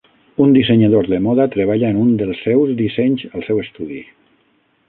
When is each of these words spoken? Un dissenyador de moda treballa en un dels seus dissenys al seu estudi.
Un 0.45 0.53
dissenyador 0.53 1.09
de 1.11 1.19
moda 1.25 1.45
treballa 1.57 1.93
en 1.95 2.01
un 2.05 2.09
dels 2.23 2.43
seus 2.49 2.75
dissenys 2.83 3.27
al 3.31 3.49
seu 3.51 3.65
estudi. 3.69 4.03